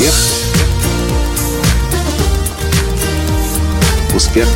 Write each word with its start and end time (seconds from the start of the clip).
Успех. 0.00 0.14
Успех. 4.14 4.48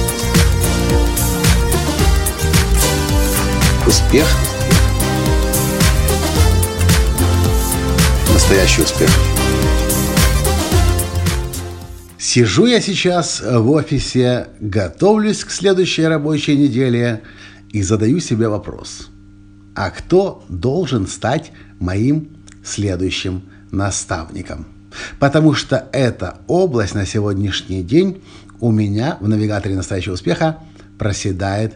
Успех. 3.87 4.27
Настоящий 8.33 8.83
успех. 8.83 9.11
Сижу 12.17 12.65
я 12.65 12.81
сейчас 12.81 13.43
в 13.43 13.71
офисе, 13.71 14.47
готовлюсь 14.61 15.45
к 15.45 15.51
следующей 15.51 16.07
рабочей 16.07 16.57
неделе 16.57 17.23
и 17.71 17.83
задаю 17.83 18.19
себе 18.21 18.49
вопрос. 18.49 19.11
А 19.75 19.91
кто 19.91 20.43
должен 20.49 21.07
стать 21.07 21.53
моим 21.79 22.31
следующим 22.65 23.43
наставником? 23.71 24.74
Потому 25.19 25.55
что 25.55 25.89
эта 25.93 26.39
область 26.47 26.95
на 26.95 27.07
сегодняшний 27.07 27.83
день 27.83 28.23
у 28.61 28.71
меня 28.71 29.19
в 29.21 29.29
навигаторе 29.29 29.77
настоящего 29.77 30.15
успеха 30.15 30.59
проседает 30.99 31.75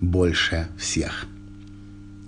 больше 0.00 0.68
всех. 0.78 1.26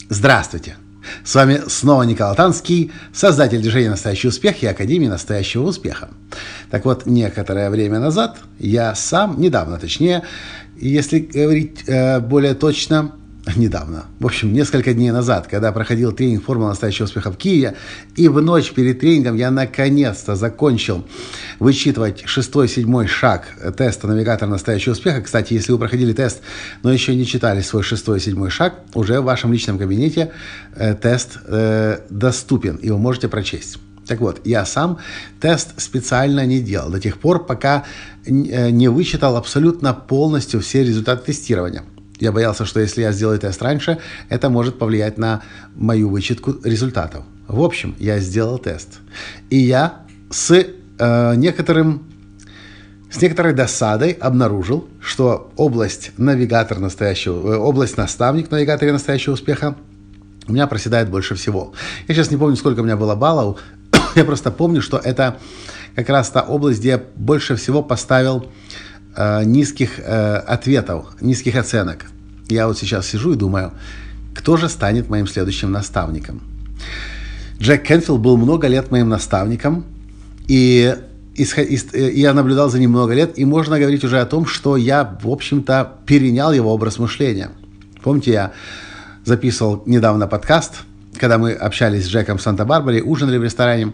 Здравствуйте! 0.08 0.76
С 1.24 1.34
вами 1.34 1.62
снова 1.66 2.02
Николай 2.02 2.36
Танский, 2.36 2.92
создатель 3.12 3.60
движения 3.60 3.90
«Настоящий 3.90 4.28
успех» 4.28 4.62
и 4.62 4.66
Академии 4.66 5.08
«Настоящего 5.08 5.64
успеха». 5.64 6.10
Так 6.70 6.84
вот, 6.84 7.06
некоторое 7.06 7.70
время 7.70 8.00
назад 8.00 8.38
я 8.58 8.94
сам, 8.94 9.40
недавно 9.40 9.78
точнее, 9.78 10.22
если 10.78 11.20
говорить 11.20 11.84
э, 11.86 12.20
более 12.20 12.54
точно, 12.54 13.12
недавно, 13.56 14.04
в 14.18 14.26
общем, 14.26 14.52
несколько 14.52 14.92
дней 14.92 15.10
назад, 15.10 15.46
когда 15.46 15.72
проходил 15.72 16.12
тренинг 16.12 16.44
«Формула 16.44 16.70
настоящего 16.70 17.06
успеха» 17.06 17.30
в 17.30 17.36
Киеве, 17.36 17.76
и 18.16 18.28
в 18.28 18.40
ночь 18.42 18.72
перед 18.72 19.00
тренингом 19.00 19.36
я 19.36 19.50
наконец-то 19.50 20.36
закончил 20.36 21.06
вычитывать 21.58 22.22
шестой, 22.26 22.68
седьмой 22.68 23.06
шаг 23.06 23.46
теста 23.76 24.06
навигатора 24.06 24.48
настоящего 24.48 24.92
успеха. 24.92 25.22
Кстати, 25.22 25.54
если 25.54 25.72
вы 25.72 25.78
проходили 25.78 26.12
тест, 26.12 26.42
но 26.82 26.92
еще 26.92 27.14
не 27.14 27.26
читали 27.26 27.60
свой 27.62 27.82
шестой, 27.82 28.20
седьмой 28.20 28.50
шаг, 28.50 28.74
уже 28.94 29.20
в 29.20 29.24
вашем 29.24 29.52
личном 29.52 29.78
кабинете 29.78 30.32
э, 30.74 30.94
тест 30.94 31.38
э, 31.46 32.00
доступен, 32.10 32.76
и 32.76 32.90
вы 32.90 32.98
можете 32.98 33.28
прочесть. 33.28 33.78
Так 34.06 34.20
вот, 34.20 34.40
я 34.44 34.66
сам 34.66 34.98
тест 35.40 35.80
специально 35.80 36.44
не 36.44 36.60
делал 36.60 36.90
до 36.90 37.00
тех 37.00 37.18
пор, 37.18 37.46
пока 37.46 37.84
э, 38.26 38.70
не 38.70 38.88
вычитал 38.88 39.36
абсолютно 39.36 39.94
полностью 39.94 40.60
все 40.60 40.82
результаты 40.84 41.26
тестирования. 41.26 41.84
Я 42.20 42.32
боялся, 42.32 42.64
что 42.64 42.80
если 42.80 43.00
я 43.00 43.12
сделаю 43.12 43.38
тест 43.38 43.60
раньше, 43.62 43.98
это 44.28 44.50
может 44.50 44.78
повлиять 44.78 45.18
на 45.18 45.42
мою 45.74 46.10
вычетку 46.10 46.54
результатов. 46.62 47.24
В 47.48 47.62
общем, 47.62 47.96
я 47.98 48.20
сделал 48.20 48.58
тест. 48.58 49.00
И 49.48 49.56
я 49.56 50.02
с 50.30 50.50
э, 50.52 51.34
некоторым 51.36 52.06
с 53.10 53.20
некоторой 53.20 53.54
досадой 53.54 54.12
обнаружил, 54.12 54.88
что 55.00 55.50
область 55.56 56.12
навигатор 56.16 56.78
настоящего, 56.78 57.54
э, 57.54 57.56
область 57.56 57.96
наставник 57.96 58.50
навигатора 58.52 58.92
настоящего 58.92 59.32
успеха 59.32 59.74
у 60.46 60.52
меня 60.52 60.66
проседает 60.66 61.10
больше 61.10 61.34
всего. 61.34 61.72
Я 62.06 62.14
сейчас 62.14 62.30
не 62.30 62.36
помню, 62.36 62.56
сколько 62.56 62.80
у 62.80 62.84
меня 62.84 62.96
было 62.96 63.14
баллов. 63.14 63.60
я 64.14 64.24
просто 64.24 64.50
помню, 64.50 64.82
что 64.82 64.98
это 64.98 65.38
как 65.96 66.08
раз 66.08 66.30
та 66.30 66.42
область, 66.42 66.80
где 66.80 66.88
я 66.90 67.02
больше 67.16 67.56
всего 67.56 67.82
поставил 67.82 68.46
низких 69.44 69.98
э, 69.98 70.36
ответов, 70.36 71.06
низких 71.20 71.56
оценок. 71.56 72.06
Я 72.48 72.66
вот 72.66 72.78
сейчас 72.78 73.06
сижу 73.06 73.32
и 73.32 73.36
думаю, 73.36 73.72
кто 74.34 74.56
же 74.56 74.68
станет 74.68 75.08
моим 75.08 75.26
следующим 75.26 75.72
наставником? 75.72 76.42
Джек 77.60 77.82
Кенфилд 77.82 78.20
был 78.20 78.36
много 78.36 78.68
лет 78.68 78.90
моим 78.90 79.08
наставником, 79.08 79.84
и 80.48 80.96
я 81.34 82.34
наблюдал 82.34 82.70
за 82.70 82.78
ним 82.78 82.90
много 82.90 83.14
лет, 83.14 83.38
и 83.38 83.44
можно 83.44 83.78
говорить 83.78 84.04
уже 84.04 84.20
о 84.20 84.26
том, 84.26 84.46
что 84.46 84.76
я, 84.76 85.18
в 85.22 85.28
общем-то, 85.28 85.98
перенял 86.06 86.52
его 86.52 86.72
образ 86.72 86.98
мышления. 86.98 87.50
Помните, 88.02 88.32
я 88.32 88.52
записывал 89.24 89.82
недавно 89.86 90.26
подкаст, 90.26 90.82
когда 91.18 91.38
мы 91.38 91.52
общались 91.52 92.06
с 92.06 92.08
Джеком 92.08 92.38
в 92.38 92.42
Санта-Барбаре, 92.42 93.02
ужинали 93.02 93.38
в 93.38 93.44
ресторане. 93.44 93.92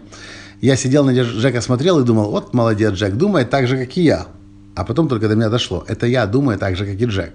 Я 0.61 0.75
сидел 0.75 1.03
на 1.03 1.11
Джека, 1.13 1.61
смотрел 1.61 1.99
и 1.99 2.05
думал, 2.05 2.31
вот 2.31 2.53
молодец, 2.53 2.93
Джек, 2.93 3.13
думает 3.15 3.49
так 3.49 3.67
же, 3.67 3.77
как 3.77 3.97
и 3.97 4.01
я. 4.03 4.27
А 4.77 4.83
потом 4.83 5.07
только 5.07 5.27
до 5.27 5.35
меня 5.35 5.49
дошло. 5.49 5.83
Это 5.87 6.05
я 6.05 6.27
думаю 6.27 6.59
так 6.59 6.77
же, 6.77 6.85
как 6.85 7.01
и 7.01 7.05
Джек. 7.05 7.33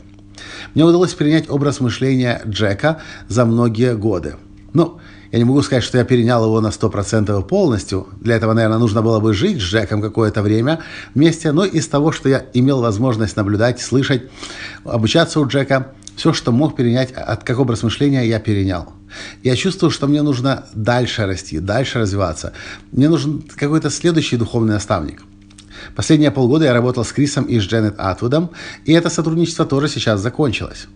Мне 0.75 0.85
удалось 0.85 1.13
перенять 1.13 1.51
образ 1.51 1.81
мышления 1.81 2.41
Джека 2.47 3.03
за 3.29 3.45
многие 3.45 3.97
годы. 3.97 4.37
Ну, 4.73 5.01
я 5.33 5.39
не 5.39 5.45
могу 5.45 5.61
сказать, 5.63 5.83
что 5.83 5.99
я 5.99 6.05
перенял 6.05 6.45
его 6.45 6.61
на 6.61 6.69
100% 6.69 7.43
полностью. 7.49 8.07
Для 8.21 8.37
этого, 8.37 8.53
наверное, 8.53 8.79
нужно 8.79 9.03
было 9.03 9.19
бы 9.19 9.35
жить 9.35 9.59
с 9.59 9.65
Джеком 9.65 10.01
какое-то 10.01 10.41
время 10.41 10.79
вместе. 11.17 11.51
Но 11.51 11.65
из 11.65 11.89
того, 11.89 12.13
что 12.13 12.29
я 12.29 12.45
имел 12.55 12.81
возможность 12.81 13.37
наблюдать, 13.37 13.81
слышать, 13.81 14.23
обучаться 14.85 15.41
у 15.41 15.47
Джека, 15.49 15.89
все, 16.15 16.33
что 16.33 16.53
мог 16.53 16.77
перенять 16.77 17.11
от 17.11 17.43
как 17.43 17.59
образ 17.59 17.83
мышления, 17.83 18.25
я 18.25 18.39
перенял. 18.39 18.93
Я 19.43 19.57
чувствую, 19.57 19.91
что 19.91 20.07
мне 20.07 20.23
нужно 20.23 20.67
дальше 20.75 21.27
расти, 21.27 21.59
дальше 21.59 21.99
развиваться. 21.99 22.53
Мне 22.93 23.09
нужен 23.09 23.43
какой-то 23.57 23.91
следующий 23.91 24.37
духовный 24.37 24.75
наставник. 24.75 25.25
Последние 25.95 26.31
полгода 26.31 26.65
я 26.65 26.73
работал 26.73 27.05
с 27.05 27.13
Крисом 27.13 27.45
и 27.45 27.59
с 27.59 27.63
Дженнет 27.63 27.95
Атвудом, 27.99 28.51
и 28.85 28.93
это 28.93 29.11
сотрудничество 29.11 29.65
тоже 29.65 29.89
сейчас 29.89 30.21
закончилось. 30.21 30.87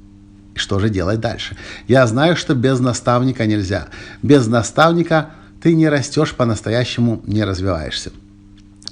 Что 0.54 0.78
же 0.78 0.88
делать 0.88 1.20
дальше? 1.20 1.56
Я 1.86 2.06
знаю, 2.06 2.34
что 2.34 2.54
без 2.54 2.80
наставника 2.80 3.46
нельзя. 3.46 3.88
Без 4.22 4.46
наставника 4.46 5.30
ты 5.62 5.74
не 5.74 5.88
растешь 5.88 6.34
по-настоящему, 6.34 7.22
не 7.26 7.44
развиваешься. 7.44 8.10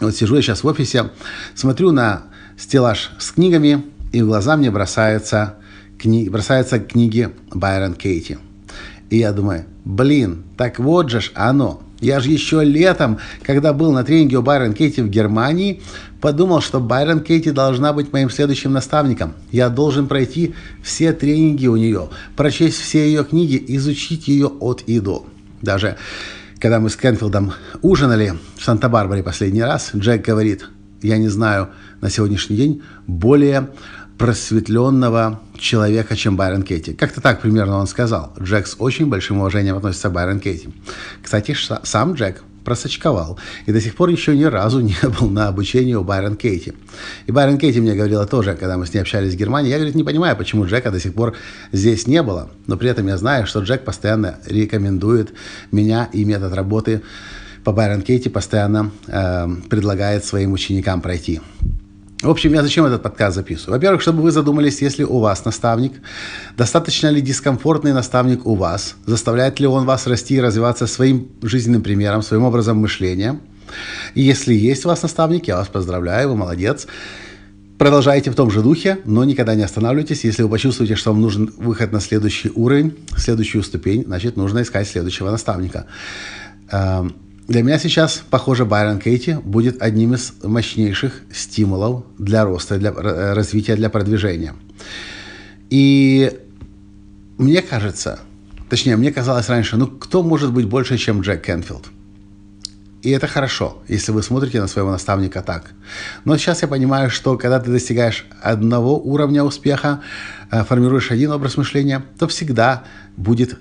Вот 0.00 0.14
сижу 0.14 0.36
я 0.36 0.42
сейчас 0.42 0.62
в 0.62 0.66
офисе, 0.66 1.10
смотрю 1.54 1.90
на 1.92 2.24
стеллаж 2.58 3.12
с 3.18 3.32
книгами, 3.32 3.84
и 4.12 4.22
в 4.22 4.26
глаза 4.26 4.56
мне 4.56 4.70
бросаются, 4.70 5.56
кни... 5.98 6.28
бросаются 6.28 6.78
книги 6.80 7.30
Байрон 7.52 7.94
Кейти. 7.94 8.38
И 9.10 9.18
я 9.18 9.32
думаю, 9.32 9.64
блин, 9.84 10.44
так 10.56 10.78
вот 10.78 11.10
же 11.10 11.20
ж 11.20 11.32
оно. 11.34 11.82
Я 12.04 12.20
же 12.20 12.30
еще 12.30 12.62
летом, 12.62 13.18
когда 13.42 13.72
был 13.72 13.90
на 13.90 14.04
тренинге 14.04 14.36
у 14.36 14.42
Байрон 14.42 14.74
Кейти 14.74 15.00
в 15.00 15.08
Германии, 15.08 15.80
подумал, 16.20 16.60
что 16.60 16.78
Байрон 16.78 17.20
Кейти 17.20 17.50
должна 17.50 17.94
быть 17.94 18.12
моим 18.12 18.28
следующим 18.28 18.74
наставником. 18.74 19.32
Я 19.50 19.70
должен 19.70 20.06
пройти 20.06 20.54
все 20.82 21.14
тренинги 21.14 21.66
у 21.66 21.76
нее, 21.76 22.10
прочесть 22.36 22.78
все 22.78 23.06
ее 23.06 23.24
книги, 23.24 23.64
изучить 23.68 24.28
ее 24.28 24.48
от 24.48 24.82
и 24.82 25.00
до. 25.00 25.24
Даже 25.62 25.96
когда 26.58 26.78
мы 26.78 26.90
с 26.90 26.96
Кенфилдом 26.96 27.54
ужинали 27.80 28.34
в 28.58 28.62
Санта-Барбаре 28.62 29.22
последний 29.22 29.62
раз, 29.62 29.92
Джек 29.96 30.26
говорит, 30.26 30.68
я 31.00 31.16
не 31.16 31.28
знаю 31.28 31.70
на 32.02 32.10
сегодняшний 32.10 32.56
день 32.56 32.82
более 33.06 33.70
просветленного 34.18 35.40
человека, 35.58 36.16
чем 36.16 36.36
Байрон 36.36 36.62
Кейти. 36.62 36.92
Как-то 36.92 37.20
так 37.20 37.40
примерно 37.40 37.78
он 37.78 37.86
сказал. 37.86 38.32
Джек 38.40 38.66
с 38.66 38.76
очень 38.78 39.06
большим 39.06 39.38
уважением 39.38 39.76
относится 39.76 40.08
к 40.08 40.12
Байрон 40.12 40.40
Кейти. 40.40 40.68
Кстати, 41.22 41.56
сам 41.82 42.14
Джек 42.14 42.42
просочковал 42.64 43.38
и 43.66 43.72
до 43.72 43.80
сих 43.80 43.94
пор 43.94 44.08
еще 44.08 44.36
ни 44.36 44.44
разу 44.44 44.80
не 44.80 44.96
был 45.20 45.28
на 45.28 45.48
обучении 45.48 45.94
у 45.94 46.02
Байрон 46.02 46.36
Кейти. 46.36 46.72
И 47.26 47.32
Байрон 47.32 47.58
Кейти 47.58 47.80
мне 47.80 47.94
говорила 47.94 48.26
тоже, 48.26 48.54
когда 48.54 48.76
мы 48.76 48.86
с 48.86 48.94
ней 48.94 49.00
общались 49.00 49.34
в 49.34 49.36
Германии, 49.36 49.70
я, 49.70 49.76
говорит, 49.76 49.94
не 49.94 50.04
понимаю, 50.04 50.36
почему 50.36 50.66
Джека 50.66 50.90
до 50.90 50.98
сих 50.98 51.14
пор 51.14 51.34
здесь 51.72 52.06
не 52.06 52.22
было, 52.22 52.50
но 52.66 52.76
при 52.76 52.88
этом 52.88 53.06
я 53.06 53.16
знаю, 53.16 53.46
что 53.46 53.60
Джек 53.60 53.84
постоянно 53.84 54.38
рекомендует 54.46 55.34
меня 55.70 56.08
и 56.12 56.24
метод 56.24 56.54
работы 56.54 57.02
по 57.62 57.72
Байрон 57.72 58.02
Кейти 58.02 58.28
постоянно 58.28 58.90
э, 59.06 59.48
предлагает 59.70 60.24
своим 60.24 60.52
ученикам 60.52 61.00
пройти. 61.00 61.40
В 62.24 62.30
общем, 62.30 62.54
я 62.54 62.62
зачем 62.62 62.86
этот 62.86 63.02
подкаст 63.02 63.36
записываю? 63.36 63.74
Во-первых, 63.74 64.00
чтобы 64.00 64.22
вы 64.22 64.30
задумались, 64.30 64.80
если 64.80 65.04
у 65.04 65.18
вас 65.18 65.44
наставник, 65.44 65.92
достаточно 66.56 67.08
ли 67.08 67.20
дискомфортный 67.20 67.92
наставник 67.92 68.46
у 68.46 68.54
вас, 68.54 68.96
заставляет 69.04 69.60
ли 69.60 69.66
он 69.66 69.84
вас 69.84 70.06
расти 70.06 70.36
и 70.36 70.40
развиваться 70.40 70.86
своим 70.86 71.28
жизненным 71.42 71.82
примером, 71.82 72.22
своим 72.22 72.44
образом 72.44 72.78
мышления. 72.78 73.38
И 74.14 74.22
если 74.22 74.54
есть 74.54 74.86
у 74.86 74.88
вас 74.88 75.02
наставник, 75.02 75.48
я 75.48 75.56
вас 75.56 75.68
поздравляю, 75.68 76.30
вы 76.30 76.36
молодец. 76.36 76.86
Продолжайте 77.76 78.30
в 78.30 78.34
том 78.34 78.50
же 78.50 78.62
духе, 78.62 79.00
но 79.04 79.24
никогда 79.24 79.54
не 79.54 79.62
останавливайтесь. 79.62 80.24
Если 80.24 80.44
вы 80.44 80.48
почувствуете, 80.48 80.94
что 80.94 81.12
вам 81.12 81.20
нужен 81.20 81.52
выход 81.58 81.92
на 81.92 82.00
следующий 82.00 82.50
уровень, 82.54 82.96
следующую 83.18 83.62
ступень, 83.62 84.02
значит, 84.06 84.38
нужно 84.38 84.62
искать 84.62 84.88
следующего 84.88 85.30
наставника. 85.30 85.84
Для 87.46 87.62
меня 87.62 87.78
сейчас, 87.78 88.22
похоже, 88.30 88.64
Байрон 88.64 88.98
Кейти 88.98 89.34
будет 89.34 89.82
одним 89.82 90.14
из 90.14 90.32
мощнейших 90.42 91.20
стимулов 91.30 92.04
для 92.18 92.42
роста, 92.44 92.78
для 92.78 92.90
развития, 92.90 93.76
для 93.76 93.90
продвижения. 93.90 94.54
И 95.68 96.32
мне 97.36 97.60
кажется, 97.60 98.20
точнее, 98.70 98.96
мне 98.96 99.12
казалось 99.12 99.50
раньше, 99.50 99.76
ну 99.76 99.86
кто 99.88 100.22
может 100.22 100.54
быть 100.54 100.66
больше, 100.66 100.96
чем 100.96 101.20
Джек 101.20 101.44
Кенфилд? 101.44 101.90
И 103.02 103.10
это 103.10 103.26
хорошо, 103.26 103.82
если 103.88 104.12
вы 104.12 104.22
смотрите 104.22 104.58
на 104.62 104.66
своего 104.66 104.90
наставника 104.90 105.42
так. 105.42 105.72
Но 106.24 106.38
сейчас 106.38 106.62
я 106.62 106.68
понимаю, 106.68 107.10
что 107.10 107.36
когда 107.36 107.60
ты 107.60 107.70
достигаешь 107.70 108.24
одного 108.40 108.98
уровня 108.98 109.44
успеха, 109.44 110.00
э, 110.50 110.64
формируешь 110.64 111.10
один 111.10 111.30
образ 111.32 111.58
мышления, 111.58 112.02
то 112.18 112.26
всегда 112.26 112.84
будет 113.18 113.58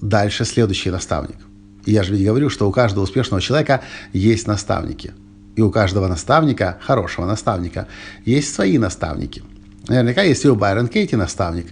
дальше 0.00 0.44
следующий 0.44 0.90
наставник– 0.90 1.38
я 1.86 2.02
же 2.02 2.14
ведь 2.14 2.24
говорю, 2.24 2.50
что 2.50 2.68
у 2.68 2.72
каждого 2.72 3.04
успешного 3.04 3.40
человека 3.40 3.82
есть 4.12 4.46
наставники. 4.46 5.12
И 5.56 5.62
у 5.62 5.70
каждого 5.70 6.08
наставника, 6.08 6.78
хорошего 6.80 7.26
наставника, 7.26 7.86
есть 8.24 8.54
свои 8.54 8.78
наставники. 8.78 9.42
Наверняка 9.88 10.22
есть 10.22 10.44
и 10.44 10.48
у 10.48 10.56
Байрон 10.56 10.88
Кейти 10.88 11.14
наставник. 11.14 11.66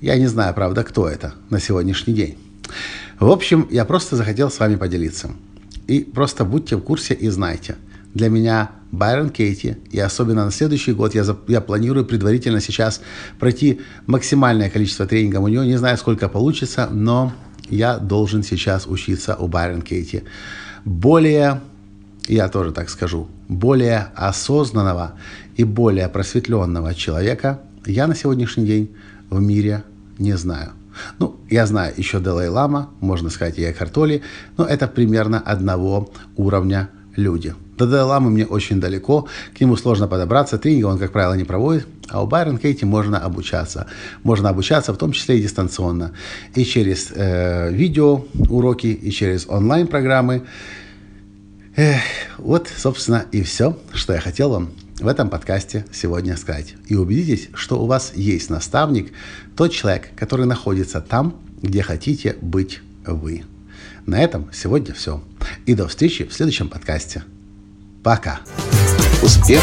Я 0.00 0.16
не 0.16 0.26
знаю, 0.26 0.54
правда, 0.54 0.84
кто 0.84 1.08
это 1.08 1.34
на 1.50 1.60
сегодняшний 1.60 2.14
день. 2.14 2.38
В 3.20 3.30
общем, 3.30 3.68
я 3.70 3.84
просто 3.84 4.16
захотел 4.16 4.50
с 4.50 4.58
вами 4.58 4.76
поделиться. 4.76 5.30
И 5.86 6.00
просто 6.00 6.44
будьте 6.44 6.76
в 6.76 6.80
курсе 6.80 7.14
и 7.14 7.28
знайте. 7.28 7.76
Для 8.14 8.30
меня 8.30 8.70
Байрон 8.90 9.28
Кейти, 9.28 9.76
и 9.90 10.00
особенно 10.00 10.46
на 10.46 10.50
следующий 10.50 10.92
год 10.92 11.14
я, 11.14 11.24
я 11.46 11.60
планирую 11.60 12.06
предварительно 12.06 12.60
сейчас 12.60 13.02
пройти 13.38 13.80
максимальное 14.06 14.70
количество 14.70 15.06
тренингов 15.06 15.44
у 15.44 15.48
него. 15.48 15.62
Не 15.64 15.76
знаю, 15.76 15.98
сколько 15.98 16.28
получится, 16.28 16.88
но 16.90 17.32
я 17.70 17.98
должен 17.98 18.42
сейчас 18.42 18.86
учиться 18.86 19.36
у 19.36 19.48
Байрон 19.48 19.82
Кейти. 19.82 20.24
Более, 20.84 21.60
я 22.26 22.48
тоже 22.48 22.72
так 22.72 22.88
скажу, 22.90 23.28
более 23.48 24.08
осознанного 24.14 25.14
и 25.56 25.64
более 25.64 26.08
просветленного 26.08 26.94
человека 26.94 27.60
я 27.86 28.06
на 28.06 28.14
сегодняшний 28.14 28.66
день 28.66 28.96
в 29.30 29.40
мире 29.40 29.82
не 30.18 30.36
знаю. 30.36 30.72
Ну, 31.18 31.36
я 31.48 31.64
знаю 31.66 31.94
еще 31.96 32.18
Далай-Лама, 32.18 32.90
можно 33.00 33.30
сказать, 33.30 33.58
и 33.58 33.62
Экхартоли, 33.62 34.22
но 34.56 34.64
это 34.64 34.88
примерно 34.88 35.38
одного 35.38 36.10
уровня 36.36 36.90
люди. 37.16 37.54
До 37.76 37.86
Далай-Ламы 37.86 38.30
мне 38.30 38.44
очень 38.44 38.80
далеко, 38.80 39.28
к 39.56 39.60
нему 39.60 39.76
сложно 39.76 40.08
подобраться, 40.08 40.58
тренинга 40.58 40.86
он, 40.86 40.98
как 40.98 41.12
правило, 41.12 41.34
не 41.34 41.44
проводит, 41.44 41.86
а 42.10 42.22
у 42.22 42.26
Байрон 42.26 42.58
Кейти 42.58 42.84
можно 42.84 43.18
обучаться. 43.18 43.86
Можно 44.22 44.48
обучаться 44.48 44.92
в 44.92 44.96
том 44.96 45.12
числе 45.12 45.38
и 45.38 45.42
дистанционно. 45.42 46.12
И 46.54 46.64
через 46.64 47.12
э, 47.14 47.70
видео 47.72 48.24
и 48.82 49.10
через 49.10 49.46
онлайн-программы. 49.48 50.46
Эх, 51.76 52.00
вот, 52.38 52.68
собственно, 52.76 53.24
и 53.30 53.42
все, 53.42 53.78
что 53.94 54.12
я 54.12 54.20
хотел 54.20 54.50
вам 54.50 54.70
в 55.00 55.06
этом 55.06 55.30
подкасте 55.30 55.84
сегодня 55.92 56.36
сказать. 56.36 56.74
И 56.86 56.96
убедитесь, 56.96 57.50
что 57.54 57.80
у 57.80 57.86
вас 57.86 58.12
есть 58.16 58.50
наставник, 58.50 59.12
тот 59.56 59.72
человек, 59.72 60.10
который 60.16 60.46
находится 60.46 61.00
там, 61.00 61.36
где 61.62 61.82
хотите 61.82 62.36
быть 62.40 62.80
вы. 63.06 63.44
На 64.06 64.20
этом 64.20 64.48
сегодня 64.52 64.94
все. 64.94 65.22
И 65.66 65.74
до 65.74 65.86
встречи 65.86 66.24
в 66.24 66.32
следующем 66.32 66.68
подкасте. 66.68 67.24
Пока. 68.02 68.40
Успех. 69.22 69.62